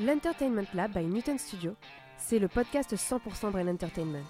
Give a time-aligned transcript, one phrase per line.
[0.00, 1.74] L'Entertainment Lab by Newton Studio,
[2.18, 4.22] c'est le podcast 100% Brain Entertainment.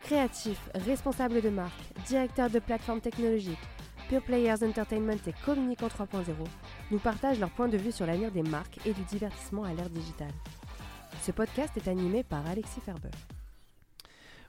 [0.00, 3.62] Créatifs, responsables de marque, directeurs de plateformes technologiques,
[4.08, 6.24] Pure Players Entertainment et Communicant 3.0
[6.90, 9.88] nous partagent leur point de vue sur l'avenir des marques et du divertissement à l'ère
[9.88, 10.34] digitale.
[11.22, 13.10] Ce podcast est animé par Alexis Ferber.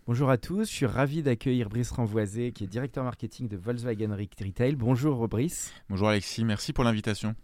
[0.07, 4.13] Bonjour à tous, je suis ravi d'accueillir Brice Renvoisé, qui est directeur marketing de Volkswagen
[4.13, 4.75] Retail.
[4.75, 5.71] Bonjour Brice.
[5.89, 7.35] Bonjour Alexis, merci pour l'invitation.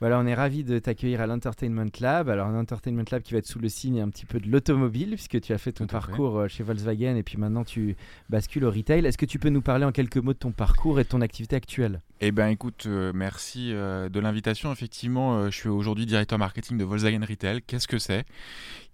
[0.00, 2.28] Voilà, on est ravi de t'accueillir à l'Entertainment Lab.
[2.28, 5.10] Alors, un Entertainment Lab qui va être sous le signe un petit peu de l'automobile,
[5.10, 6.06] puisque tu as fait ton Tout à fait.
[6.08, 7.96] parcours euh, chez Volkswagen et puis maintenant tu
[8.30, 9.04] bascules au retail.
[9.04, 11.20] Est-ce que tu peux nous parler en quelques mots de ton parcours et de ton
[11.20, 12.00] activité actuelle?
[12.20, 14.72] Eh bien écoute, euh, merci euh, de l'invitation.
[14.72, 17.62] Effectivement, euh, je suis aujourd'hui directeur marketing de Volkswagen Retail.
[17.62, 18.24] Qu'est-ce que c'est?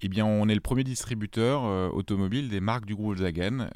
[0.02, 1.62] Eh bien on est le premier distributeur
[1.94, 3.70] automobile des marques du groupe Volkswagen,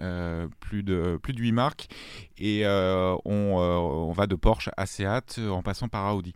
[0.61, 1.89] plus, de, plus de 8 marques,
[2.37, 6.35] et on, on va de Porsche à Seat en passant par Audi.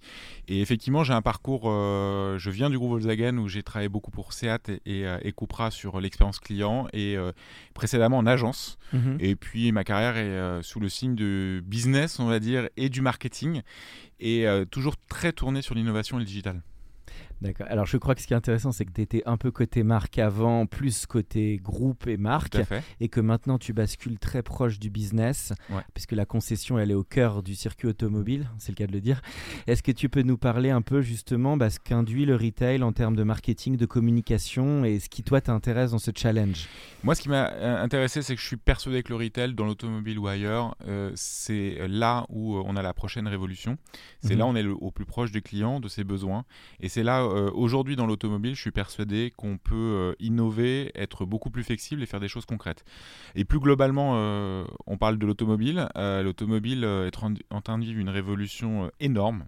[0.49, 4.11] Et effectivement, j'ai un parcours, euh, je viens du groupe Volkswagen où j'ai travaillé beaucoup
[4.11, 7.33] pour Seat et, et, euh, et Cupra sur l'expérience client et euh,
[7.75, 8.79] précédemment en agence.
[9.21, 13.01] Et puis ma carrière est sous le signe de business, on va dire, et du
[13.01, 13.63] marketing,
[14.21, 16.61] et toujours très tournée sur l'innovation et le digital.
[17.43, 17.67] D'accord.
[17.69, 19.83] Alors, je crois que ce qui est intéressant, c'est que tu étais un peu côté
[19.83, 22.83] marque avant, plus côté groupe et marque, Tout à fait.
[23.01, 25.83] et que maintenant tu bascules très proche du business, Ouais.
[25.93, 29.01] puisque la concession, elle est au cœur du circuit automobile, c'est le cas de le
[29.01, 29.21] dire.
[29.67, 32.93] Est-ce que tu peux nous parler un peu justement bah, ce qu'induit le retail en
[32.93, 36.69] termes de marketing, de communication, et ce qui, toi, t'intéresse dans ce challenge?
[37.03, 39.65] Moi, ce qui m'a euh, intéressé, c'est que je suis persuadé que le retail, dans
[39.65, 43.77] l'automobile ou ailleurs, euh, c'est là où euh, on a la prochaine révolution.
[44.23, 44.39] C'est Mhm.
[44.39, 46.45] là où on est le- au plus proche du client, de ses besoins.
[46.81, 51.25] Et c'est là, euh, aujourd'hui, dans l'automobile, je suis persuadé qu'on peut euh, innover, être
[51.25, 52.85] beaucoup plus flexible et faire des choses concrètes.
[53.35, 55.89] Et plus globalement, euh, on parle de l'automobile.
[55.97, 57.17] L'automobile est
[57.51, 59.47] en, train de vivre une révolution énorme.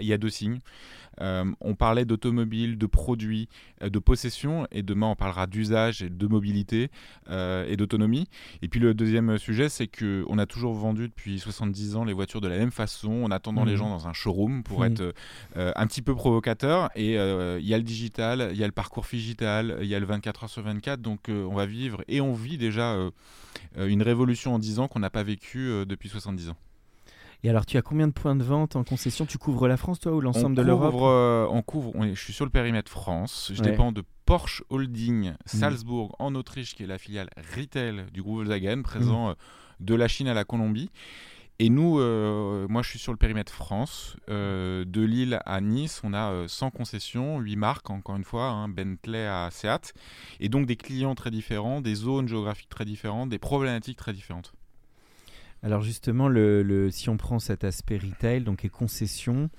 [0.00, 0.60] Il y a deux signes.
[1.20, 3.48] Euh, on parlait d'automobile, de produits,
[3.82, 6.90] euh, de possession, et demain on parlera d'usage et de mobilité
[7.28, 8.26] euh, et d'autonomie.
[8.62, 12.12] Et puis le deuxième sujet, c'est que on a toujours vendu depuis 70 ans les
[12.14, 13.78] voitures de la même façon, en attendant les Mhm.
[13.78, 14.86] gens dans un showroom pour Mhm.
[14.92, 15.14] être
[15.56, 16.90] euh, un petit peu provocateur.
[16.94, 20.00] Et il y a le digital, il y a le parcours digital, il y a
[20.00, 21.02] le 24 heures sur 24.
[21.02, 22.96] Donc on va vivre et on vit déjà
[23.76, 26.56] une révolution en 10 ans qu'on n'a pas vécue depuis 70 ans.
[27.42, 29.24] Et alors, tu as combien de points de vente en concession?
[29.24, 32.14] Tu couvres la France, toi, ou l'ensemble de On l'Europe euh, on couvre, on est-
[32.14, 33.50] je suis sur le périmètre France.
[33.54, 33.70] Je Ouais.
[33.70, 38.82] dépends de Porsche Holding Salzbourg en Autriche, qui est la filiale retail du groupe Volkswagen,
[38.82, 39.30] présent Mm.
[39.30, 39.34] euh,
[39.80, 40.90] de la Chine à la Colombie.
[41.62, 44.16] Et nous, euh, moi je suis sur le périmètre France.
[44.30, 48.48] Euh, de Lille à Nice, on a euh, 100 concessions, 8 marques, encore une fois,
[48.48, 49.92] hein, Bentley à Seat.
[50.40, 54.52] Et donc des clients très différents, des zones géographiques très différentes, des problématiques très différentes.
[55.62, 56.30] Alors justement,
[56.90, 59.50] si on prend cet aspect retail, donc les concessions,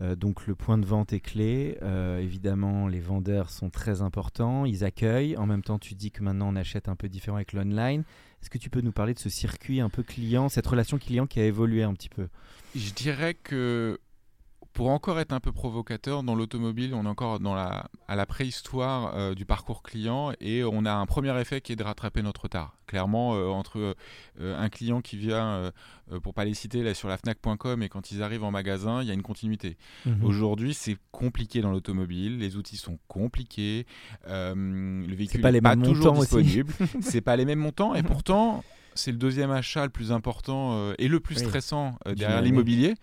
[0.00, 1.76] euh, donc le point de vente est clé.
[1.82, 5.36] euh, évidemment, les vendeurs sont très importants, ils accueillent.
[5.36, 8.04] En même temps, tu dis que maintenant on achète un peu différent avec l'online.
[8.40, 11.26] Est-ce que tu peux nous parler de ce circuit un peu client, cette relation client
[11.26, 12.28] qui a évolué un petit peu?
[12.74, 13.98] Je dirais que
[14.80, 18.24] pour encore être un peu provocateur, dans l'automobile, on est encore dans la, à la
[18.24, 22.22] préhistoire euh, du parcours client et on a un premier effet qui est de rattraper
[22.22, 22.78] notre retard.
[22.86, 23.94] Clairement, euh, entre
[24.40, 25.70] euh, un client qui vient,
[26.22, 29.08] pour pas les citer, là, sur la Fnac.com et quand ils arrivent en magasin, il
[29.08, 29.76] y a une continuité.
[30.06, 30.24] Mhm.
[30.24, 33.84] Aujourd'hui, c'est compliqué dans l'automobile, les outils sont compliqués,
[34.26, 38.64] le véhicule pas les n'est pas toujours disponible, c'est pas les mêmes montants et pourtant
[38.94, 41.44] c'est le deuxième achat le plus important euh, et le plus Oui.
[41.46, 42.94] stressant euh, derrière l'immobilier.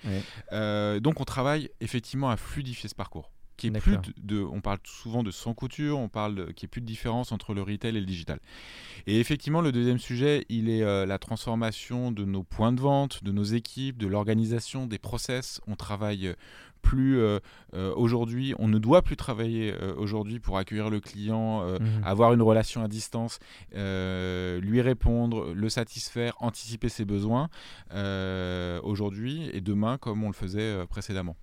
[0.51, 3.31] Euh, donc on travaille effectivement à fluidifier ce parcours.
[3.57, 6.69] Qui est plus de, de- on parle souvent de sans couture, on parle qui est
[6.69, 8.39] plus de différence entre le retail et le digital.
[9.07, 13.23] Et effectivement, le deuxième sujet, il est euh, la transformation de nos points de vente,
[13.23, 15.59] de nos équipes, de l'organisation, des process.
[15.67, 16.33] On travaille
[16.83, 17.39] plus euh,
[17.73, 22.03] euh, aujourd'hui, on ne doit plus travailler euh, aujourd'hui pour accueillir le client, euh, Mhm.
[22.05, 23.39] avoir une relation à distance,
[23.75, 27.49] euh, lui répondre, le satisfaire, anticiper ses besoins
[27.93, 31.35] euh, aujourd'hui et demain comme on le faisait euh, précédemment.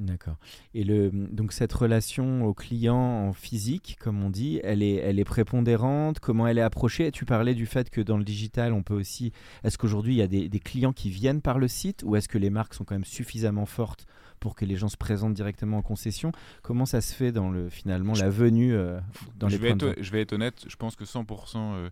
[0.00, 0.36] D'accord.
[0.72, 5.18] Et le, donc cette relation au client en physique, comme on dit, elle est, elle
[5.18, 6.20] est prépondérante?
[6.20, 7.12] Comment elle est approchée?
[7.12, 9.32] Tu parlais du fait que dans le digital, on peut aussi.
[9.62, 12.28] Est-ce qu'aujourd'hui il y a des, des, clients qui viennent par le site, ou est-ce
[12.28, 14.06] que les marques sont quand même suffisamment fortes
[14.40, 16.32] pour que les gens se présentent directement en concession?
[16.62, 18.98] Comment ça se fait dans le finalement la venue euh,
[19.36, 20.64] dans je les vais être, Je vais être honnête.
[20.66, 21.90] Je pense que 100%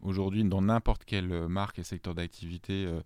[0.00, 3.00] aujourd'hui dans n'importe quelle euh, marque et secteur d'activité euh,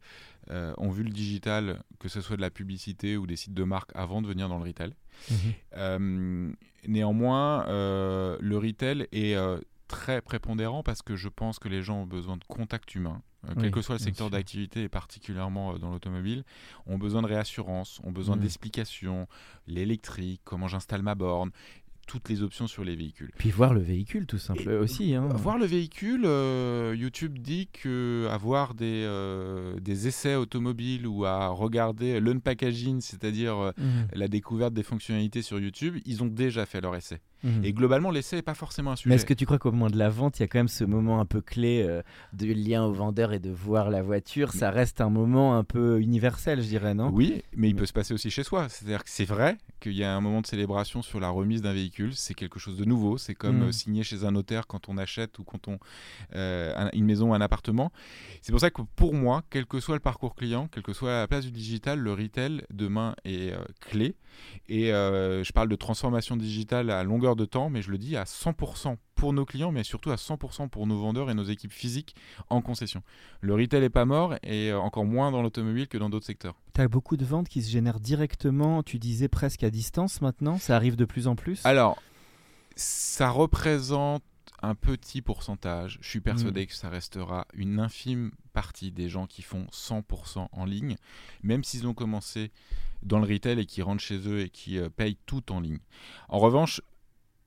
[0.51, 3.65] euh, ont vu le digital, que ce soit de la publicité ou des sites de
[3.65, 4.95] marque, avant de venir dans le retail.
[5.31, 6.57] Mhm.
[6.89, 9.37] néanmoins, le retail est
[9.89, 13.23] très prépondérant parce que je pense que les gens ont besoin de contact humain.
[13.61, 16.45] quel que soit le secteur d'activité et particulièrement dans l'automobile,
[16.87, 18.43] ont besoin de réassurance, ont besoin Mhm.
[18.43, 19.27] d'explications,
[19.67, 21.51] l'électrique, comment j'installe ma borne,
[22.07, 23.31] toutes les options sur les véhicules.
[23.39, 25.15] Puis voir le véhicule, tout simplement aussi.
[25.15, 25.29] Hein.
[25.29, 31.49] Voir le véhicule, euh, YouTube dit que avoir des, euh, des essais automobiles ou à
[31.49, 34.09] regarder l'unpackaging, c'est-à-dire euh, Mhm.
[34.15, 37.21] la découverte des fonctionnalités sur YouTube, ils ont déjà fait leur essai.
[37.45, 37.65] Mhm.
[37.65, 39.09] Et globalement, l'essai n'est pas forcément un sujet.
[39.11, 40.69] Mais est-ce que tu crois qu'au moment de la vente, il y a quand même
[40.69, 42.03] ce moment un peu clé euh,
[42.33, 46.01] de lien au vendeur et de voir la voiture Ça reste un moment un peu
[46.01, 47.11] universel, je dirais, non?
[47.13, 48.69] Oui, mais il Mais- peut se passer aussi chez soi.
[48.69, 51.73] C'est-à-dire que c'est vrai qu'il y a un moment de célébration sur la remise d'un
[51.73, 52.15] véhicule.
[52.15, 53.19] C'est quelque chose de nouveau.
[53.19, 53.63] C'est comme Mm.
[53.69, 55.79] euh, signer chez un notaire quand on achète ou quand on
[56.35, 57.91] euh, un- une maison ou un appartement.
[58.41, 61.11] C'est pour ça que pour moi, quel que soit le parcours client, quelle que soit
[61.21, 64.15] la place du digital, le retail demain est euh, clé.
[64.69, 68.25] Et je parle de transformation digitale à longueur de temps, mais je le dis à
[68.25, 72.15] 100% pour nos clients, mais surtout à 100% pour nos vendeurs et nos équipes physiques
[72.51, 73.03] en concession.
[73.41, 76.57] Le retail n'est pas mort et euh, encore moins dans l'automobile que dans d'autres secteurs.
[76.75, 80.59] Tu as beaucoup de ventes qui se génèrent directement, tu disais presque à distance maintenant,
[80.59, 81.61] ça arrive de plus en plus?
[81.65, 82.01] Alors,
[82.77, 84.23] ça représente
[84.63, 85.99] un petit pourcentage.
[86.01, 90.65] Je suis persuadé que ça restera une infime partie des gens qui font 100% en
[90.65, 90.97] ligne,
[91.43, 92.53] même s'ils ont commencé
[93.03, 95.81] dans le retail et qui rentrent chez eux et qui euh, payent tout en ligne.
[96.29, 96.81] En revanche,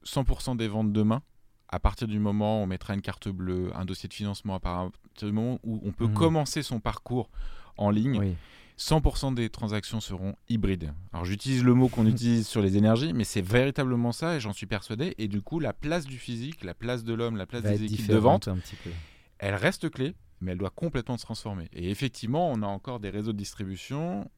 [0.06, 1.22] 100% des ventes demain,
[1.68, 4.60] à partir du moment où on mettra une carte bleue, un dossier de financement, à
[4.60, 6.14] partir du moment où on peut Mhm.
[6.14, 7.30] commencer son parcours
[7.78, 8.36] en ligne, Oui.
[8.78, 10.94] 100% des transactions seront hybrides.
[11.14, 14.52] Alors j'utilise le mot qu'on utilise sur les énergies, mais c'est véritablement ça et j'en
[14.54, 15.16] suis persuadé.
[15.18, 17.84] Et du coup, la place du physique, la place de l'homme, la place Va des
[17.86, 18.92] équipes de vente, un petit peu.
[19.40, 21.70] elle reste clé, mais elle doit complètement se transformer.
[21.74, 24.30] Et effectivement, on a encore des réseaux de distribution,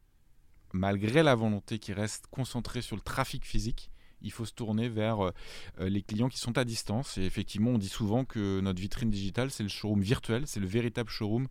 [0.72, 3.90] malgré la volonté qui reste concentrée sur le trafic physique.
[4.22, 5.31] Il faut se tourner vers euh,
[5.80, 7.18] euh, les clients qui sont à distance.
[7.18, 10.68] Et effectivement, on dit souvent que notre vitrine digitale, c'est le showroom virtuel, c'est le
[10.68, 11.48] véritable showroom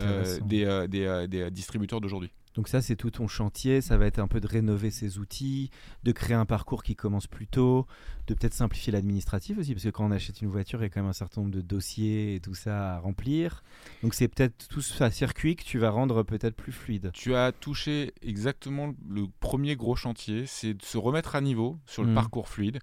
[0.00, 2.30] euh, des, des, des, distributeurs d'aujourd'hui.
[2.56, 3.80] Donc ça, c'est tout ton chantier.
[3.80, 5.70] Ça va être un peu de rénover ses outils,
[6.04, 7.86] de créer un parcours qui commence plus tôt,
[8.26, 10.88] de peut-être simplifier l'administratif aussi, parce que quand on achète une voiture, il y a
[10.88, 13.62] quand même un certain nombre de dossiers et tout ça à remplir.
[14.02, 17.10] Donc c'est peut-être tout ce circuit que tu vas rendre peut-être plus fluide.
[17.12, 22.02] Tu as touché exactement le premier gros chantier, c'est de se remettre à niveau sur
[22.02, 22.14] le Mhm.
[22.14, 22.78] parcours fluide.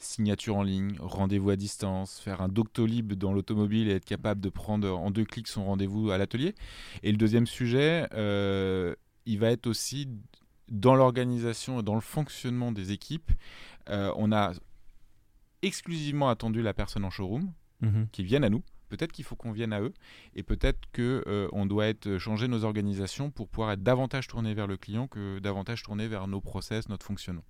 [0.00, 4.48] Signature en ligne, rendez-vous à distance, faire un Doctolib dans l'automobile et être capable de
[4.48, 6.56] prendre en deux clics son rendez-vous à l'atelier.
[7.04, 8.96] Et le deuxième sujet, euh,
[9.26, 10.08] il va être aussi
[10.68, 13.30] dans l'organisation et dans le fonctionnement des équipes.
[13.88, 14.52] Euh, on a
[15.62, 17.52] exclusivement attendu la personne en showroom
[17.82, 18.08] Mhm.
[18.12, 18.62] qui viennent à nous.
[18.88, 19.92] Peut-être qu'il faut qu'on vienne à eux
[20.34, 24.52] et peut-être que euh, on doit être changer nos organisations pour pouvoir être davantage tourné
[24.54, 27.44] vers le client que davantage tourné vers nos process, notre fonctionnement.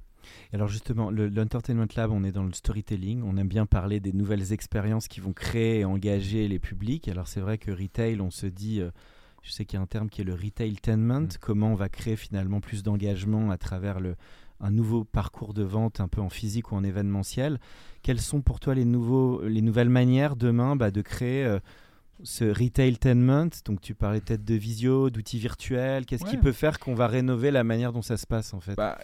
[0.53, 3.99] Et Alors justement, le- l'Entertainment Lab, on est dans le storytelling, on aime bien parler
[3.99, 7.09] des nouvelles expériences qui vont créer et engager les publics.
[7.09, 8.91] Alors c'est vrai que retail, on se dit, euh,
[9.43, 11.29] je sais qu'il y a un terme qui est le retailtainment, Mm.
[11.41, 14.17] comment on va créer finalement plus d'engagement à travers le,
[14.61, 17.59] un nouveau parcours de vente un peu en physique ou en événementiel.
[18.03, 21.59] Quelles sont pour toi les, nouveaux, les nouvelles manières demain bah, de créer euh,
[22.23, 23.49] ce retailtainment?
[23.65, 27.51] Donc tu parlais peut-être de visio, d'outils virtuels, qu'est-ce qui peut faire qu'on va rénover
[27.51, 28.77] la manière dont ça se passe en fait?
[28.77, 28.99] Bah,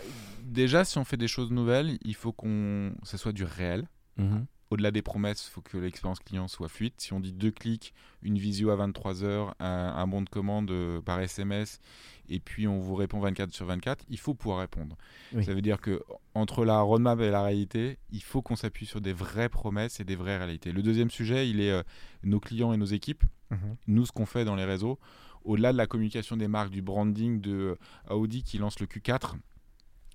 [0.44, 3.88] déjà, si on fait des choses nouvelles, il faut qu'on ce soit du réel.
[4.16, 4.46] Mhm.
[4.70, 6.92] Au-delà des promesses, il faut que l'expérience client soit fluide.
[6.98, 11.00] Si on dit deux clics, une visio à 23h, un, un bon de commande euh,
[11.00, 11.80] par SMS,
[12.28, 14.96] et puis on vous répond 24 sur 24, il faut pouvoir répondre.
[15.32, 15.44] Oui.
[15.44, 16.02] Ça veut dire que
[16.34, 20.04] entre la roadmap et la réalité, il faut qu'on s'appuie sur des vraies promesses et
[20.04, 20.72] des vraies réalités.
[20.72, 21.82] Le deuxième sujet, il est euh,
[22.22, 23.24] nos clients et nos équipes.
[23.50, 23.76] Mhm.
[23.86, 24.98] Nous, ce qu'on fait dans les réseaux,
[25.44, 27.78] au-delà de la communication des marques, du branding de
[28.10, 29.36] euh, Audi qui lance le Q4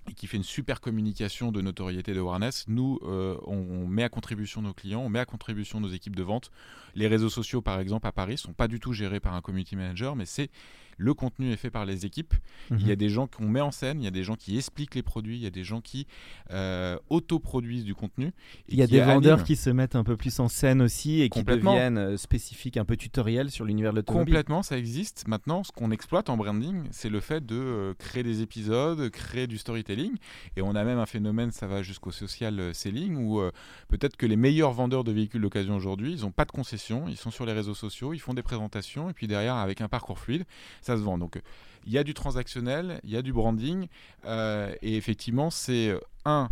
[0.08, 4.02] et qui fait une super communication de notoriété de awareness, nous, euh, on, on met
[4.02, 6.50] à contribution nos clients, on met à contribution nos équipes de vente.
[6.94, 9.76] Les réseaux sociaux, par exemple, à Paris, sont pas du tout gérés par un community
[9.76, 10.50] manager, mais c'est
[10.98, 12.34] le contenu est fait par les équipes.
[12.70, 12.96] Il y a Mhm.
[12.96, 15.36] des gens qu'on met en scène, il y a des gens qui expliquent les produits,
[15.36, 16.06] il y a des gens qui
[16.50, 18.32] euh, autoproduisent du contenu.
[18.68, 21.28] Il y a des vendeurs qui se mettent un peu plus en scène aussi et
[21.28, 24.32] qui deviennent euh, spécifiques, un peu tutoriels sur l'univers de l'automobile.
[24.34, 25.26] Complètement, ça existe.
[25.28, 29.46] Maintenant, ce qu'on exploite en branding, c'est le fait de euh, créer des épisodes, créer
[29.46, 30.16] du storytelling storytelling.
[30.56, 33.40] Et on a même un phénomène, ça va jusqu'au social selling, où
[33.88, 37.16] peut-être que les meilleurs vendeurs de véhicules d'occasion aujourd'hui, ils n'ont pas de concession, ils
[37.16, 40.18] sont sur les réseaux sociaux, ils font des présentations, et puis derrière, avec un parcours
[40.18, 40.44] fluide,
[40.84, 41.18] ça se vend.
[41.18, 41.40] Donc
[41.86, 43.88] il y a du transactionnel, il y a du branding,
[44.26, 46.48] et effectivement, c'est un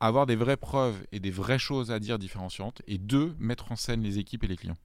[0.00, 3.76] avoir des vraies preuves et des vraies choses à dire différenciantes, et deux, mettre en
[3.76, 4.76] scène les équipes et les clients.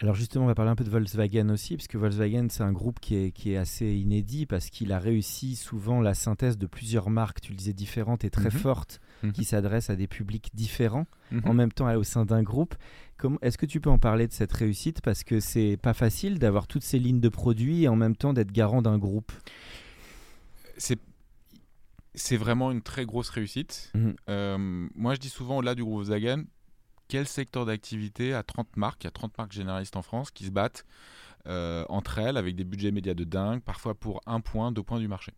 [0.00, 2.72] Alors justement, on va parler un peu de Volkswagen aussi, parce que Volkswagen, c'est un
[2.72, 6.66] groupe qui est, qui est assez inédit, parce qu'il a réussi souvent la synthèse de
[6.66, 8.58] plusieurs marques, tu le disais, différentes et très mhm.
[8.58, 9.32] fortes, mhm.
[9.32, 11.42] qui s'adressent à des publics différents, mhm.
[11.44, 12.74] en même temps au sein d'un groupe.
[13.42, 15.00] Est-ce que tu peux en parler de cette réussite?
[15.00, 18.32] Parce que c'est pas facile d'avoir toutes ces lignes de produits et en même temps
[18.32, 19.32] d'être garant d'un groupe.
[20.76, 21.00] C'est
[22.14, 23.92] c'est vraiment une très grosse réussite.
[23.94, 24.16] Mhm.
[24.28, 26.44] Euh, moi, je dis souvent, au-delà du groupe Volkswagen,
[27.06, 30.44] quel secteur d'activité a 30 marques Il y a 30 marques généralistes en France qui
[30.44, 30.84] se battent
[31.46, 34.98] euh, entre elles avec des budgets médias de dingue, parfois pour un point, deux points
[34.98, 35.32] du marché?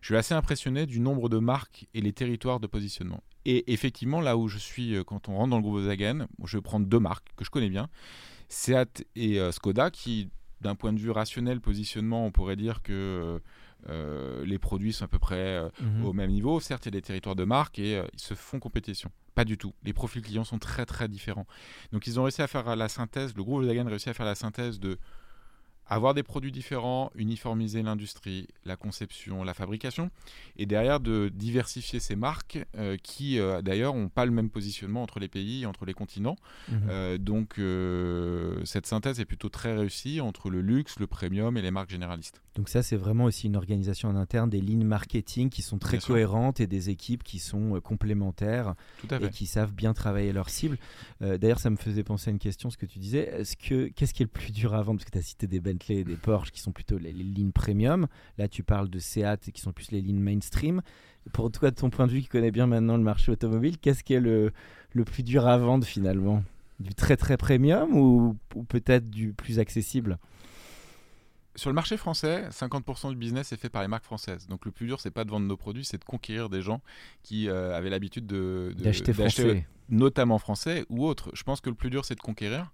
[0.00, 3.22] Je suis assez impressionné du nombre de marques et les territoires de positionnement.
[3.44, 6.56] Et effectivement, là où je suis, euh, quand on rentre dans le groupe Volkswagen, je
[6.56, 7.88] vais prendre deux marques que je connais bien,
[8.48, 10.28] Seat et Skoda, qui,
[10.60, 13.40] d'un point de vue rationnel, positionnement, on pourrait dire que
[13.88, 16.04] euh, les produits sont à peu près euh, mhm.
[16.04, 16.60] au même niveau.
[16.60, 19.10] Certes, il y a des territoires de marque et euh, ils se font compétition.
[19.34, 19.72] Pas du tout.
[19.84, 21.46] Les profils clients sont très très différents.
[21.92, 24.26] Donc ils ont réussi à faire la synthèse, le groupe Volkswagen a réussi à faire
[24.26, 24.98] la synthèse de
[25.90, 30.10] avoir des produits différents, uniformiser l'industrie, la conception, la fabrication,
[30.56, 35.02] et derrière de diversifier ces marques euh, qui euh, d'ailleurs n'ont pas le même positionnement
[35.02, 36.36] entre les pays, entre les continents.
[36.68, 36.88] Mhm.
[36.88, 37.60] Euh, donc
[38.64, 42.40] cette synthèse est plutôt très réussie entre le luxe, le premium et les marques généralistes.
[42.56, 45.98] Donc ça c'est vraiment aussi une organisation en interne, des lignes marketing qui sont très
[45.98, 48.74] cohérentes et des équipes qui sont complémentaires
[49.10, 50.76] et qui savent bien travailler leur cible.
[51.20, 54.14] d'ailleurs ça me faisait penser à une question, ce que tu disais, est-ce que qu'est-ce
[54.14, 54.98] qui est le plus dur à vendre?
[54.98, 58.06] Parce que tu as cité des Ben des Porsche qui sont plutôt les, lignes premium.
[58.38, 60.82] Là, tu parles de Seat qui sont plus les lignes mainstream.
[61.32, 64.02] Pour toi, de ton point de vue qui connaît bien maintenant le marché automobile, qu'est-ce
[64.02, 64.52] qui est le,
[64.92, 66.42] le plus dur à vendre finalement?
[66.78, 68.36] Du très très premium ou,
[68.68, 70.18] peut-être du plus accessible?
[71.56, 74.46] Sur le marché français, 50% du business est fait par les marques françaises.
[74.46, 76.80] Donc le plus dur, c'est pas de vendre nos produits, c'est de conquérir des gens
[77.22, 81.30] qui euh, avaient l'habitude de, d'acheter français, notamment français ou autres.
[81.34, 82.72] Je pense que le plus dur, c'est de conquérir.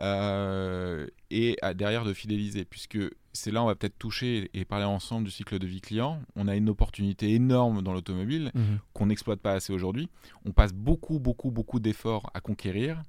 [0.00, 2.98] Euh, et derrière de fidéliser, puisque
[3.32, 6.20] c'est là on va peut-être toucher et parler ensemble du cycle de vie client.
[6.34, 8.78] On a une opportunité énorme dans l'automobile mhm.
[8.92, 10.08] qu'on n'exploite pas assez aujourd'hui.
[10.44, 13.02] On passe beaucoup, beaucoup, beaucoup d'efforts à conquérir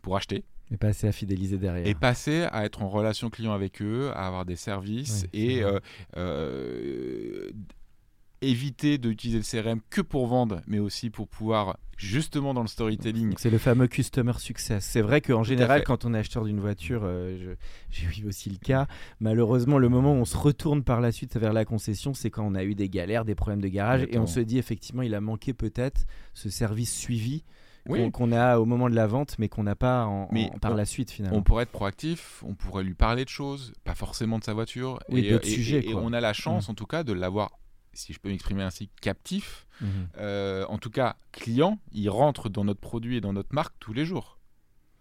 [0.00, 0.44] pour acheter.
[0.70, 1.86] Et passer à fidéliser derrière.
[1.86, 5.80] Et passer à être en relation client avec eux, à avoir des services et euh,
[6.16, 7.50] euh,
[8.42, 13.34] éviter d'utiliser le CRM que pour vendre, mais aussi pour pouvoir justement dans le storytelling.
[13.38, 14.84] C'est le fameux customer success.
[14.84, 17.54] C'est vrai qu'en général, quand on est acheteur d'une voiture, euh,
[17.90, 18.86] j'ai eu aussi le cas.
[19.20, 22.44] Malheureusement, le moment où on se retourne par la suite vers la concession, c'est quand
[22.44, 25.14] on a eu des galères, des problèmes de garage, et on se dit effectivement, il
[25.14, 26.04] a manqué peut-être
[26.34, 27.44] ce service suivi.
[27.86, 30.28] Qu'on a au moment de la vente, mais qu'on n'a pas en,
[30.60, 31.38] par la suite finalement.
[31.38, 34.98] On pourrait être proactif, on pourrait lui parler de choses, pas forcément de sa voiture.
[35.08, 35.86] Oui, d'autres sujets.
[35.86, 36.70] Et, on a la chance, mmh.
[36.70, 37.50] en tout cas, de l'avoir
[37.94, 40.08] si je peux m'exprimer ainsi, captif, mhm.
[40.18, 43.92] euh, en tout cas client, il rentre dans notre produit et dans notre marque tous
[43.92, 44.38] les jours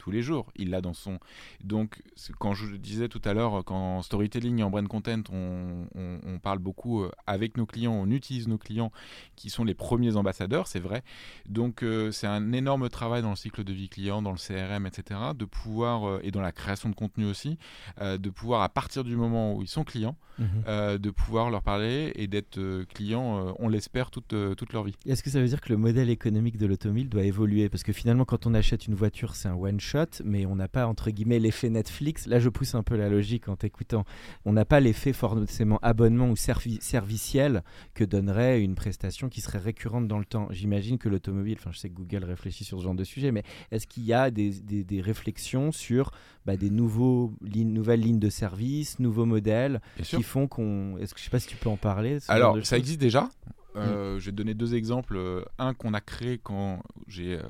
[0.02, 0.52] tous les jours.
[0.56, 1.20] Il l'a dans son.
[1.64, 2.02] Donc,
[2.40, 7.04] quand je disais tout à l'heure, qu'en storytelling et en brand content, on, parle beaucoup
[7.04, 8.92] euh, avec nos clients, on utilise nos clients
[9.36, 11.04] qui sont les premiers ambassadeurs, c'est vrai.
[11.48, 14.88] Donc, euh, c'est un énorme travail dans le cycle de vie client, dans le CRM,
[14.88, 17.60] etc., de pouvoir, euh, et dans la création de contenu aussi,
[18.00, 20.98] de pouvoir, à partir du moment où ils sont clients, mhm.
[20.98, 22.60] de pouvoir leur parler et d'être
[22.94, 24.96] clients, on l'espère, toute, toute leur vie.
[25.06, 27.70] Est-ce que ça veut dire que le modèle économique de l'automobile doit évoluer?
[27.70, 29.91] Parce que finalement, quand on achète une voiture, c'est un one-shot
[30.24, 32.28] mais on n'a pas entre guillemets l'effet Netflix.
[32.28, 34.06] Là, je pousse un peu la logique en t'écoutant.
[34.46, 40.08] On n'a pas l'effet forcément abonnement ou serviciel que donnerait une prestation qui serait récurrente
[40.08, 40.48] dans le temps.
[40.52, 43.44] J'imagine que l'automobile, enfin, je sais que Google réfléchit sur ce genre de sujet, mais
[43.72, 46.12] est-ce qu'il y a des, des, réflexions sur
[46.46, 50.98] bah, des nouveaux nouvelles lignes de service, nouveaux modèles qui font qu'on.
[50.98, 53.30] Est-ce que je sais pas si tu peux en parler Alors, ça existe déjà.
[53.76, 54.20] Euh, mm.
[54.20, 55.46] Je vais te donner deux exemples.
[55.58, 57.44] Un qu'on a créé quand j'ai euh,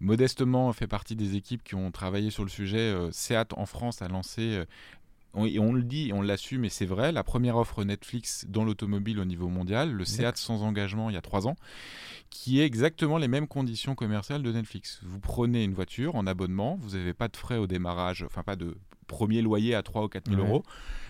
[0.00, 2.78] modestement fait partie des équipes qui ont travaillé sur le sujet.
[2.78, 4.64] Euh, Seat en France a lancé euh,
[5.44, 9.18] et on le dit, on l'assume, et c'est vrai, la première offre Netflix dans l'automobile
[9.18, 11.56] au niveau mondial, le Seat sans engagement il y a trois ans,
[12.30, 15.00] qui est exactement les mêmes conditions commerciales de Netflix.
[15.02, 18.56] Vous prenez une voiture en abonnement, vous n'avez pas de frais au démarrage, enfin pas
[18.56, 20.62] de premier loyer à 3 ou 4 000 euros,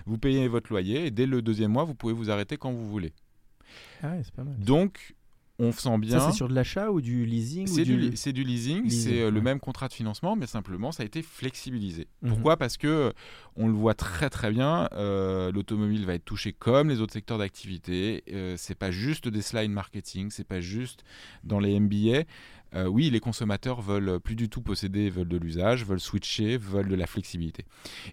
[0.06, 2.88] vous payez votre loyer, et dès le deuxième mois, vous pouvez vous arrêter quand vous
[2.88, 3.12] voulez.
[4.02, 4.58] Ah ouais, pas mal.
[4.58, 5.14] Donc,
[5.58, 6.18] on sent bien.
[6.18, 9.40] Ça, c'est sur de l'achat ou du leasing C'est du, leasing, Leasing, c'est euh, le
[9.40, 12.08] même contrat de financement, mais simplement ça a été flexibilisé.
[12.22, 12.28] Mhm.
[12.30, 12.56] Pourquoi?
[12.56, 13.10] Parce que euh,
[13.56, 17.38] on le voit très très bien, euh, l'automobile va être touchée comme les autres secteurs
[17.38, 18.22] d'activité.
[18.32, 21.04] Euh, c'est pas juste des slides marketing, c'est pas juste
[21.44, 22.24] dans les MBA.
[22.74, 26.88] Euh, oui, les consommateurs veulent plus du tout posséder, veulent de l'usage, veulent switcher, veulent
[26.88, 27.64] de la flexibilité.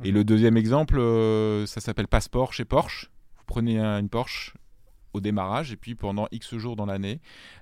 [0.04, 0.14] Et Mhm.
[0.16, 0.98] le deuxième exemple,
[1.68, 3.10] ça s'appelle Passeport chez Porsche.
[3.38, 4.54] Vous prenez un- une Porsche
[5.14, 7.20] au démarrage et puis pendant X jours dans l'année,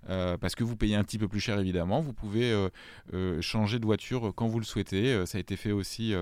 [0.10, 2.70] euh, parce que vous payez un petit peu plus cher évidemment, vous pouvez euh,
[3.14, 5.26] euh, changer de voiture quand vous le souhaitez.
[5.26, 6.14] Ça a été fait aussi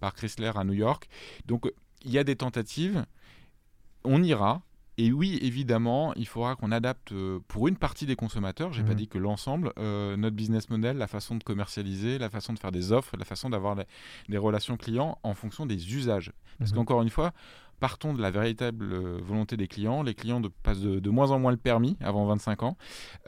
[0.00, 1.08] par Chrysler à New York.
[1.46, 1.70] Donc
[2.04, 3.04] il y a des tentatives,
[4.04, 4.62] on ira.
[4.98, 7.12] Et oui, évidemment, il faudra qu'on adapte
[7.48, 8.96] pour une partie des consommateurs, j'ai pas Mhm.
[8.96, 12.92] dit que l'ensemble, notre business model, la façon de commercialiser, la façon de faire des
[12.92, 13.84] offres, la façon d'avoir des-
[14.30, 16.32] des relations clients en fonction des usages.
[16.58, 16.76] Parce Mhm.
[16.78, 17.34] qu'encore une fois,
[17.80, 20.02] partons de la véritable euh, volonté des clients.
[20.02, 22.76] Les clients passent de, de moins en moins le permis avant 25 ans.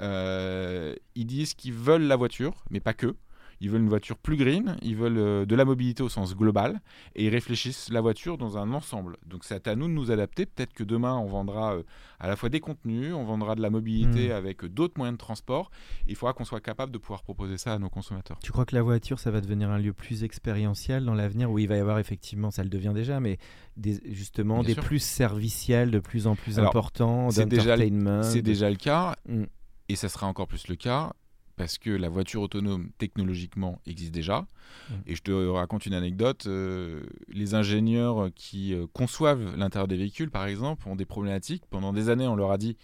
[0.01, 3.17] Euh, ils disent qu'ils veulent la voiture, mais pas que.
[3.61, 6.81] Ils veulent une voiture plus green, ils veulent euh, de la mobilité au sens global,
[7.17, 9.17] et ils réfléchissent la voiture dans un ensemble.
[9.27, 10.47] Donc c'est à nous de nous adapter.
[10.47, 11.83] Peut-être que demain, on vendra euh,
[12.21, 14.33] à la fois des contenus, on vendra de la mobilité Mhm.
[14.33, 15.71] avec d'autres moyens de transport.
[16.07, 18.39] Il faudra qu'on soit capable de pouvoir proposer ça à nos consommateurs.
[18.43, 21.51] Tu crois que la voiture, ça va devenir un lieu plus expérientiel dans l'avenir?
[21.51, 23.39] Où il va y avoir effectivement, ça le devient déjà, mais
[23.77, 24.83] des, justement Bien des sûr.
[24.85, 28.23] plus serviciels de plus en plus Alors, importants, c'est déjà le- d'entertainment.
[28.23, 29.45] C'est déjà le cas, Mm.
[29.89, 31.13] et ça sera encore plus le cas
[31.59, 34.47] parce que la voiture autonome technologiquement existe déjà.
[34.89, 34.95] Mm.
[35.07, 36.47] Et je te raconte une anecdote.
[36.47, 41.65] euh, les ingénieurs qui euh, conçoivent l'intérieur des véhicules, par exemple, ont des problématiques.
[41.69, 42.77] Pendant des années, on leur a dit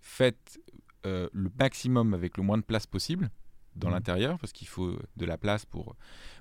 [0.00, 0.58] faites
[1.06, 3.30] euh, le maximum avec le moins de place possible
[3.76, 3.94] dans Mhm.
[3.94, 5.96] l'intérieur, parce qu'il faut de la place pour,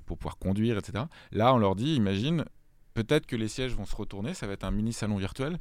[0.06, 1.06] pour pouvoir conduire, etc.
[1.32, 2.46] Là, on leur dit imagine,
[2.94, 5.60] peut-être que les sièges vont se retourner, ça va être un mini salon virtuel,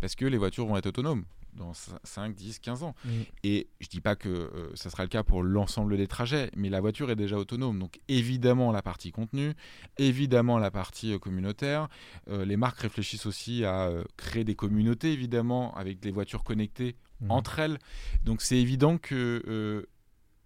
[0.00, 1.24] parce que les voitures vont être autonomes
[1.56, 2.94] dans 5, 10, 15 ans.
[3.42, 6.68] Et je dis pas que euh, ça sera le cas pour l'ensemble des trajets, mais
[6.68, 7.78] la voiture est déjà autonome.
[7.78, 9.54] Donc évidemment la partie contenu,
[9.98, 11.88] évidemment la partie euh, communautaire.
[12.28, 16.96] Euh, les marques réfléchissent aussi à euh, créer des communautés, évidemment, avec des voitures connectées
[17.20, 17.30] Mhm.
[17.30, 17.78] entre elles.
[18.24, 19.86] Donc c'est évident que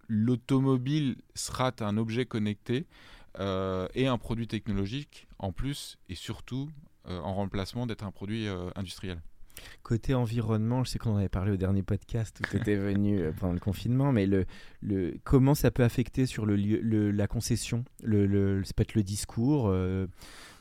[0.07, 2.87] l'automobile sera un objet connecté
[3.37, 6.69] et un produit technologique en plus, et surtout
[7.05, 9.21] en remplacement d'être un produit industriel.
[9.83, 13.19] Côté environnement, je sais qu'on en avait parlé au dernier podcast où tu étais venu
[13.19, 14.45] euh, pendant le confinement, mais le,
[14.81, 17.83] le, comment ça peut affecter sur le lieu, le- la concession?
[18.03, 20.07] Le, le, Ça peut être le discours, euh,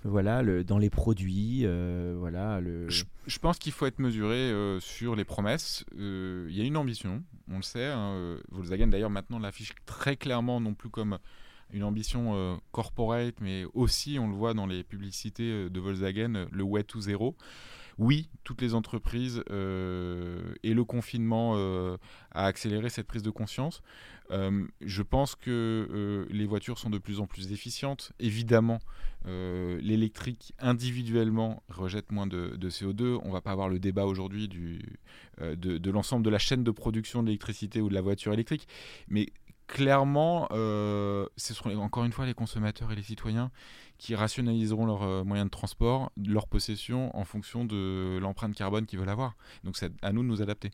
[0.04, 2.60] voilà, le, dans les produits, euh, voilà.
[2.60, 2.88] Le...
[2.88, 5.84] Je, je pense qu'il faut être mesuré euh, sur les promesses.
[5.98, 7.86] Euh, Il y a une ambition, on le sait.
[7.86, 11.18] hein, Volkswagen d'ailleurs maintenant l'affiche très clairement, non plus comme
[11.72, 16.62] une ambition euh, corporate, mais aussi on le voit dans les publicités de Volkswagen, le
[16.64, 17.36] way to zero.
[18.00, 21.98] Oui, toutes les entreprises euh, et le confinement euh,
[22.30, 23.82] a accéléré cette prise de conscience.
[24.30, 28.12] Euh, je pense que euh, les voitures sont de plus en plus efficientes.
[28.18, 28.80] Évidemment,
[29.26, 33.20] l'électrique individuellement rejette moins de, de CO2.
[33.22, 37.22] On ne va pas avoir le débat aujourd'hui de, l'ensemble de la chaîne de production
[37.22, 38.66] de l'électricité ou de la voiture électrique.
[39.08, 39.26] Mais
[39.66, 43.50] clairement, ce seront encore une fois les consommateurs et les citoyens
[44.00, 48.98] qui rationaliseront leurs euh, moyens de transport, leur possession en fonction de l'empreinte carbone qu'ils
[48.98, 49.36] veulent avoir.
[49.62, 50.70] Donc c'est à nous de nous adapter.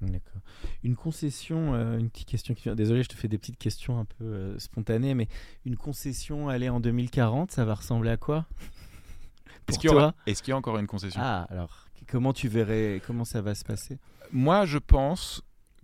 [0.00, 0.40] D'accord.
[0.82, 2.74] Une concession, euh, une petite question qui vient.
[2.74, 5.28] Désolé, je te fais des petites questions un peu euh, spontanées, mais
[5.66, 8.46] une concession aller en 2040, ça va ressembler à quoi?
[9.68, 11.20] Est-ce qu'il y, aura- est-ce qu'il y a encore une concession?
[11.22, 13.98] Ah, alors comment tu verrais, comment ça va se passer?
[14.32, 15.42] Moi, je pense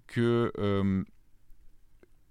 [0.09, 1.05] que euh,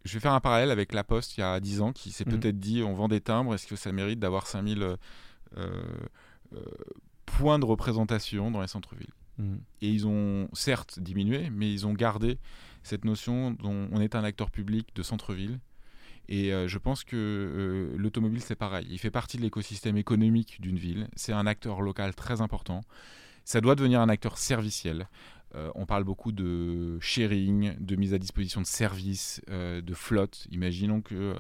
[0.08, 2.26] je vais faire un parallèle avec La Poste il y a 10 ans qui s'est
[2.26, 2.40] Mhm.
[2.40, 4.96] peut-être dit on vend des timbres, est-ce que ça mérite d'avoir 5000 euh,
[5.58, 6.62] euh,
[7.26, 9.14] points de représentation dans les centres-villes?
[9.38, 9.60] Mhm.
[9.82, 12.40] Et ils ont certes diminué, mais ils ont gardé
[12.84, 15.60] cette notion dont on est un acteur public de centre-ville.
[16.30, 18.86] Et euh, je pense que l'automobile, c'est pareil.
[18.90, 21.08] Il fait partie de l'écosystème économique d'une ville.
[21.16, 22.82] C'est un acteur local très important.
[23.46, 25.08] Ça doit devenir un acteur serviciel.
[25.58, 30.46] Euh, on parle beaucoup de sharing, de mise à disposition de services, euh, de flotte.
[30.52, 31.36] Imaginons que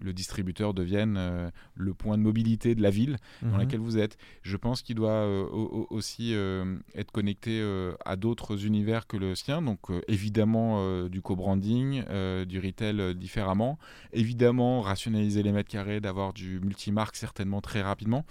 [0.00, 3.58] le distributeur devienne euh, le point de mobilité de la ville dans Mhm.
[3.58, 4.18] laquelle vous êtes.
[4.42, 7.62] Je pense qu'il doit euh, au- au- aussi euh, être connecté
[8.04, 9.62] à d'autres univers que le sien.
[9.62, 12.02] Donc évidemment du co-branding,
[12.46, 13.78] du retail différemment.
[14.12, 18.24] Évidemment rationaliser les mètres carrés, d'avoir du multimarque certainement très rapidement.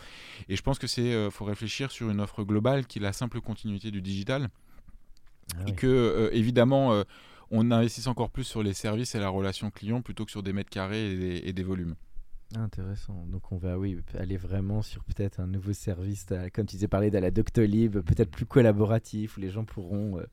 [0.49, 3.39] Et je pense que c'est faut réfléchir sur une offre globale qui est la simple
[3.39, 4.49] continuité du digital
[5.57, 7.03] Ah et que euh, évidemment euh,
[7.51, 10.53] on investisse encore plus sur les services et la relation client plutôt que sur des
[10.53, 11.95] mètres carrés et des, et des volumes.
[12.55, 13.25] Ah, intéressant.
[13.27, 16.87] Donc on va oui aller vraiment sur peut-être un nouveau service, à- comme tu disais
[16.87, 20.23] parler de la Doctolib, peut-être plus collaboratif où les gens pourront euh,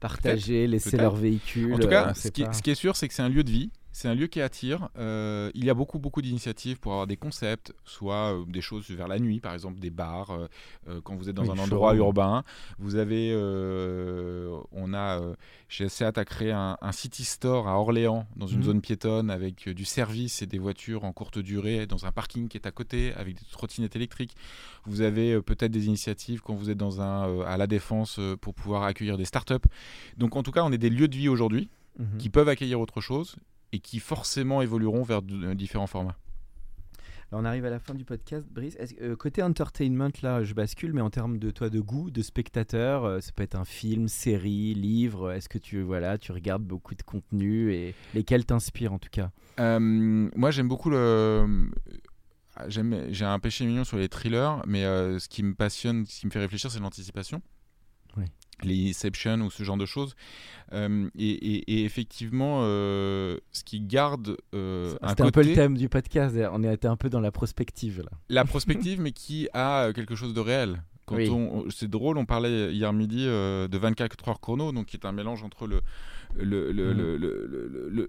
[0.00, 1.74] partager, laisser leur véhicule.
[1.74, 3.50] En tout cas, ce qui, ce qui, est sûr, c'est que c'est un lieu de
[3.50, 3.70] vie.
[3.96, 4.90] C'est un lieu qui attire.
[4.98, 8.90] Euh, il y a beaucoup, beaucoup d'initiatives pour avoir des concepts, soit euh, des choses
[8.90, 10.32] vers la nuit, par exemple des bars,
[10.86, 12.44] euh, quand vous êtes dans un endroit urbain.
[12.78, 13.34] Vous avez,
[14.70, 15.22] on a
[15.68, 18.64] chez Seat a créé un, city store à Orléans, dans une mhm.
[18.64, 22.58] zone piétonne, avec du service et des voitures en courte durée, dans un parking qui
[22.58, 24.36] est à côté, avec des trottinettes électriques.
[24.84, 28.82] Vous avez peut-être des initiatives quand vous êtes dans un, à la défense pour pouvoir
[28.82, 29.54] accueillir des startups.
[30.18, 31.70] Donc en tout cas, on est des lieux de vie aujourd'hui.
[31.98, 32.18] Mhm.
[32.18, 33.36] qui peuvent accueillir autre chose
[33.76, 36.16] et qui forcément évolueront vers de, différents formats.
[37.30, 38.78] on arrive à la fin du podcast, Brice.
[39.02, 43.04] Euh, côté entertainment, là, je bascule, mais en termes de toi, de goût, de spectateur,
[43.04, 45.30] euh, ça peut être un film, série, livre.
[45.30, 49.30] Est-ce que tu, voilà, tu regardes beaucoup de contenu et lesquels t'inspirent en tout cas?
[49.60, 51.68] Euh, Moi, j'aime beaucoup le.
[52.68, 56.30] J'ai un péché mignon sur les thrillers, mais ce qui me passionne, ce qui me
[56.30, 57.42] fait réfléchir, c'est l'anticipation.
[58.16, 58.24] Oui
[58.62, 60.14] les Inception ou ce genre de choses.
[60.72, 66.36] Euh, et, effectivement, euh, ce qui garde euh, un, un peu le thème du podcast.
[66.52, 68.10] On était un peu dans la prospective là.
[68.28, 70.82] La prospective, mais qui a quelque chose de réel.
[71.04, 75.06] Quand on, c'est drôle, on parlait hier midi de 24 heures chrono, donc qui est
[75.06, 75.80] un mélange entre le
[76.34, 77.16] le, le, mm.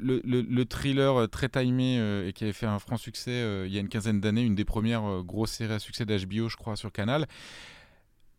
[0.02, 3.80] le, le, thriller très timé et qui avait fait un franc succès il y a
[3.80, 7.28] une quinzaine d'années, une des premières grosses séries à succès d'HBO, je crois, sur Canal.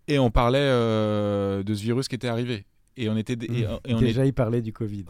[0.08, 2.64] Et on parlait euh, de ce virus qui était arrivé.
[2.96, 3.34] Et on était.
[3.34, 5.04] Et, on Déjà, il parlait du Covid.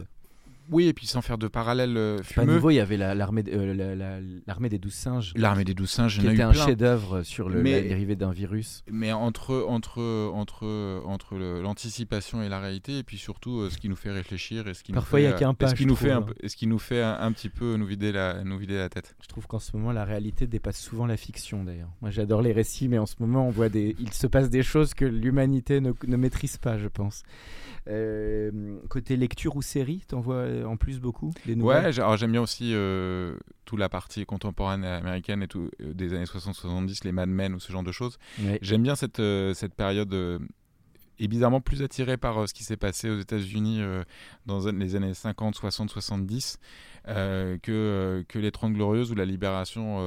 [0.71, 2.47] Oui, et puis sans faire de parallèle euh, fumeux.
[2.47, 5.33] Pas nouveau, il y avait l'armée euh, l'armée des douze singes.
[5.37, 8.85] L'armée des douze singes, qui était un chef-d'œuvre sur le, dérivé d'un virus.
[8.91, 13.89] Mais entre entre entre entre l'anticipation et la réalité, et puis surtout euh, ce qui
[13.89, 15.69] nous fait réfléchir et ce qui parfois il y a qu'un pas.
[15.69, 18.45] Ce qui nous fait un, ce qui nous fait un, petit peu nous vider la
[18.45, 19.15] nous vider la tête.
[19.23, 21.91] Je trouve qu'en ce moment la réalité dépasse souvent la fiction d'ailleurs.
[22.03, 24.63] Moi j'adore les récits, mais en ce moment on voit des il se passe des
[24.63, 27.23] choses que l'humanité ne, ne maîtrise pas, je pense.
[28.89, 33.37] Côté lecture ou série, t'en vois en plus beaucoup des Ouais, j'aime bien aussi euh,
[33.65, 37.61] toute la partie contemporaine américaine et tout, euh, des années 60-70, les Mad Men ou
[37.61, 38.19] ce genre de choses.
[38.63, 40.15] J'aime bien cette, euh, cette période
[41.19, 43.83] évidemment plus attiré par ce qui s'est passé aux États-Unis
[44.47, 46.59] dans les années 50, 60, 70
[47.07, 49.99] que, que les 30 Glorieuses ou la libération,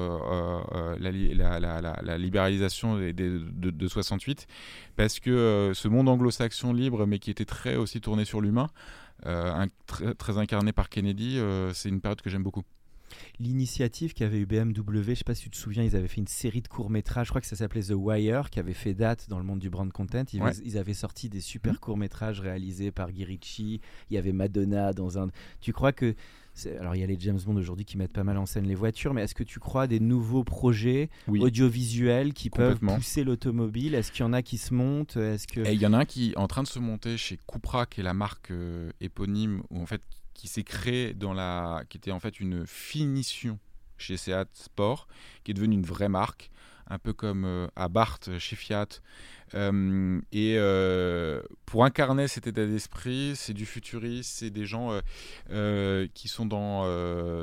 [0.99, 4.47] la, libéralisation de, de, 68.
[4.95, 8.69] Parce que ce monde anglo-saxon libre, mais qui était très aussi tourné sur l'humain,
[9.25, 9.65] euh,
[10.17, 12.63] très, incarné par Kennedy, euh, c'est une période que j'aime beaucoup.
[13.39, 16.21] L'initiative qu'avait eu BMW, je ne sais pas si tu te souviens, ils avaient fait
[16.21, 19.27] une série de courts-métrages, je crois que ça s'appelait The Wire, qui avait fait date
[19.29, 20.23] dans le monde du brand content.
[20.33, 21.77] Ils, avaient sorti des super mmh.
[21.77, 25.29] courts-métrages réalisés par Guy Ritchie, il y avait Madonna dans un...
[25.59, 26.15] Tu crois que
[26.79, 28.75] alors il y a les James Bond aujourd'hui qui mettent pas mal en scène les
[28.75, 33.95] voitures, mais est-ce que tu crois des nouveaux projets audiovisuels qui peuvent pousser l'automobile?
[33.95, 35.17] Est-ce qu'il y en a qui se montent?
[35.17, 37.37] Est-ce que il y en a un qui est en train de se monter chez
[37.47, 40.01] Cupra, qui est la marque euh, éponyme, ou en fait
[40.33, 43.59] qui s'est créée dans la, qui était en fait une finition
[43.97, 45.07] chez Seat Sport,
[45.43, 46.49] qui est devenue une vraie marque,
[46.87, 48.87] un peu comme euh, à Abarth chez Fiat.
[49.53, 54.91] Euh, et euh, pour incarner cet état d'esprit, c'est du futurisme, c'est des gens
[55.51, 56.85] euh, qui sont dans,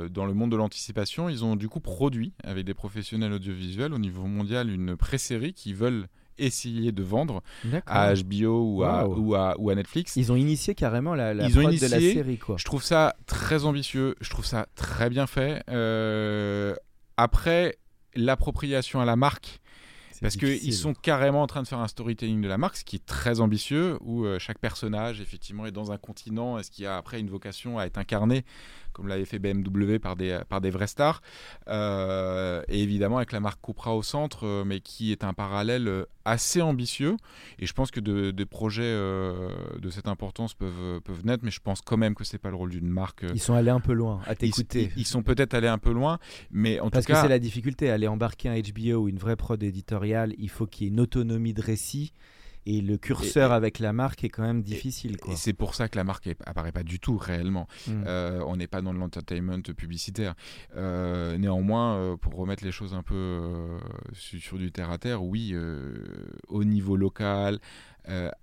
[0.09, 1.29] dans le monde de l'anticipation.
[1.29, 5.73] Ils ont du coup produit avec des professionnels audiovisuels au niveau mondial une pré-série qui
[5.73, 7.43] veulent essayer de vendre
[7.85, 10.15] à HBO ou, à, ou, à, ou, à, Netflix.
[10.15, 12.37] Ils ont initié carrément la, la Ils ont initié, de la série.
[12.37, 12.55] Quoi.
[12.57, 15.63] Je trouve ça très ambitieux, je trouve ça très bien fait.
[17.17, 17.77] après,
[18.15, 19.59] l'appropriation à la marque,
[20.21, 22.97] parce qu'ils sont carrément en train de faire un storytelling de la marque, ce qui
[22.97, 26.97] est très ambitieux, où euh, chaque personnage, effectivement, est dans un continent, est-ce qu'il a
[26.97, 28.43] après une vocation à être incarné,
[28.99, 31.21] comme l'avait fait BMW par des, par des vrais stars.
[31.67, 36.05] Euh, et évidemment, avec la marque Cupra au centre, euh, mais qui est un parallèle
[36.25, 37.17] assez ambitieux.
[37.57, 41.81] Et je pense que des projets de cette importance peuvent, peuvent naître, mais je pense
[41.81, 43.25] quand même que c'est pas le rôle d'une marque.
[43.33, 44.91] Ils sont allés un peu loin, à t'écouter.
[44.95, 46.19] Ils, sont peut-être allés un peu loin,
[46.51, 47.13] mais en Parce tout cas.
[47.13, 50.49] Parce que c'est la difficulté, aller embarquer un HBO ou une vraie prod éditoriale il
[50.49, 52.13] faut qu'il y ait une autonomie de récit.
[52.65, 55.17] Et le curseur avec la marque est quand même difficile.
[55.27, 57.67] Et, c'est pour ça que la marque apparaît pas du tout réellement.
[57.87, 58.03] Hmm.
[58.05, 60.35] Euh, on n'est pas dans l'entertainment publicitaire.
[60.75, 63.79] Euh, néanmoins, euh, pour remettre les choses un peu
[64.13, 65.55] sur, du terre à terre, oui,
[66.47, 67.59] au niveau local,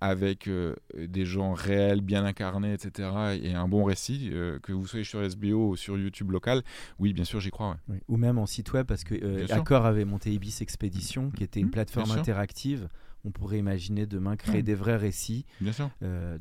[0.01, 0.49] avec
[0.95, 3.09] des gens réels, bien incarnés, etc.,
[3.41, 4.31] et un bon récit,
[4.63, 6.63] que vous soyez sur SBO ou sur YouTube local,
[6.99, 7.77] oui, bien sûr, j'y crois.
[8.07, 11.67] Ou même en site web, parce que Accor avait monté Ibis Expedition, qui était une
[11.67, 12.87] mmh, plateforme interactive
[13.27, 15.45] on pourrait imaginer demain créer des vrais récits.
[15.61, 15.89] Bien sûr.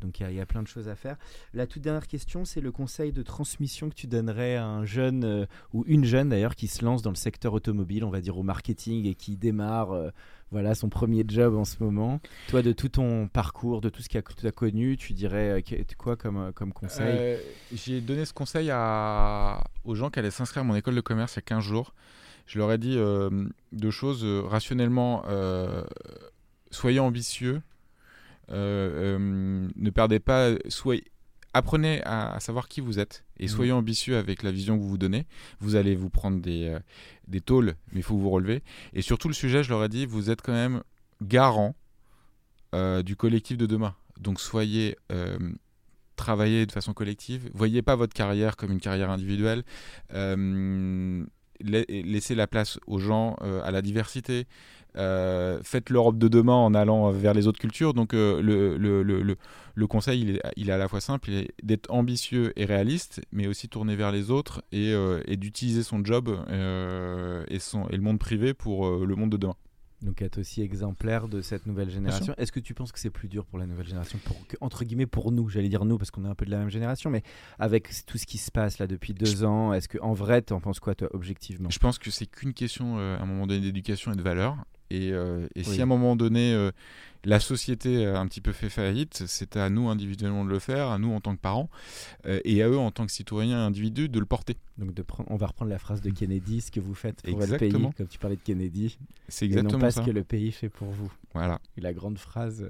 [0.00, 1.16] donc il y, a plein de choses à faire.
[1.54, 5.46] La toute dernière question, c'est le conseil de transmission que tu donnerais à un jeune
[5.72, 8.42] ou une jeune d'ailleurs qui se lance dans le secteur automobile, on va dire au
[8.42, 10.12] marketing et qui démarre
[10.52, 12.20] voilà son premier job en ce moment.
[12.48, 15.82] Toi, de tout ton parcours, de tout ce que tu as connu, tu dirais euh,
[15.98, 17.16] quoi comme, euh, comme conseil?
[17.18, 17.38] Euh,
[17.72, 21.34] J'ai donné ce conseil à, aux gens qui allaient s'inscrire à mon école de commerce
[21.34, 21.94] il y a 15 jours.
[22.46, 22.96] Je leur ai dit
[23.72, 25.24] deux choses rationnellement.
[26.70, 27.62] Soyez ambitieux.
[28.48, 30.54] ne perdez pas.
[30.68, 31.04] Soyez,
[31.56, 33.48] apprenez à, savoir qui vous êtes et mmh.
[33.48, 35.26] soyez ambitieux avec la vision que vous vous donnez.
[35.60, 36.78] Vous allez vous prendre des, euh,
[37.28, 38.62] des tôles, mais il faut vous relever.
[38.92, 40.82] Et surtout, le sujet, je leur ai dit, vous êtes quand même
[41.22, 41.74] garant
[42.74, 43.94] euh, du collectif de demain.
[44.20, 44.96] Donc soyez.
[45.12, 45.38] Euh,
[46.16, 47.50] travaillez de façon collective.
[47.52, 49.64] Voyez pas votre carrière comme une carrière individuelle.
[51.60, 54.46] Laissez la place aux gens, à la diversité.
[54.96, 57.92] Euh, faites l'Europe de demain en allant vers les autres cultures.
[57.92, 59.36] Donc euh, le, le, le,
[59.74, 61.30] le, conseil, il est, il est, à la fois simple,
[61.62, 66.04] d'être ambitieux et réaliste, mais aussi tourné vers les autres et, euh, et d'utiliser son
[66.04, 66.30] job
[67.48, 69.56] et, son, et le monde privé pour le monde de demain.
[70.02, 72.34] Donc être aussi exemplaire de cette nouvelle génération.
[72.36, 75.06] Est-ce que tu penses que c'est plus dur pour la nouvelle génération, pour, entre guillemets
[75.06, 77.22] pour nous, j'allais dire nous parce qu'on est un peu de la même génération, mais
[77.58, 80.52] avec tout ce qui se passe là depuis deux ans, est-ce que en vrai, tu
[80.52, 81.70] en penses quoi toi objectivement?
[81.70, 84.56] Je pense que c'est qu'une question à un moment donné d'éducation et de valeur.
[84.90, 86.70] Et, euh, si à un moment donné, euh,
[87.26, 90.90] la société a un petit peu fait faillite, c'est à nous individuellement de le faire,
[90.90, 91.68] à nous en tant que parents,
[92.24, 94.56] euh, et à eux en tant que citoyens individus de le porter.
[94.78, 97.58] Donc de on va reprendre la phrase de Kennedy, ce que vous faites pour le
[97.58, 98.96] pays, comme tu parlais de Kennedy.
[99.28, 101.10] C'est exactement et non pas ce que le pays fait pour vous.
[101.34, 101.58] Voilà.
[101.76, 102.66] la grande phrase.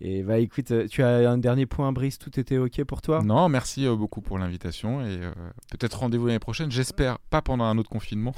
[0.00, 3.22] Et bah écoute, tu as un dernier point, Brice, tout était ok pour toi?
[3.22, 5.20] Non, merci beaucoup pour l'invitation et
[5.70, 6.70] peut-être rendez-vous l'année prochaine.
[6.70, 8.34] J'espère pas pendant un autre confinement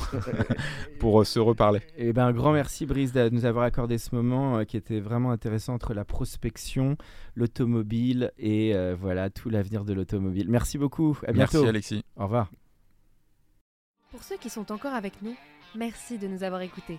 [0.99, 1.81] pour se reparler.
[1.97, 5.28] Et ben un grand merci Brice de nous avoir accordé ce moment qui était vraiment
[5.31, 6.97] intéressant entre la prospection,
[7.35, 10.49] l'automobile et euh, voilà tout l'avenir de l'automobile.
[10.49, 11.19] Merci beaucoup.
[11.27, 11.59] À bientôt.
[11.59, 12.05] Merci Alexis.
[12.17, 12.51] Au revoir.
[14.11, 15.35] Pour ceux qui sont encore avec nous,
[15.75, 16.99] merci de nous avoir écoutés.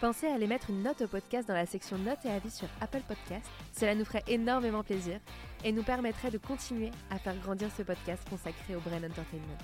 [0.00, 2.68] Pensez à aller mettre une note au podcast dans la section notes et avis sur
[2.80, 3.46] Apple Podcast.
[3.72, 5.20] Cela nous ferait énormément plaisir
[5.62, 9.58] et nous permettrait de continuer à faire grandir ce podcast consacré au Brain Entertainment.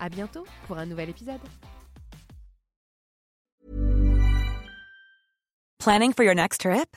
[0.00, 1.40] À bientôt pour un nouvel épisode.
[5.78, 6.96] Planning for your next trip?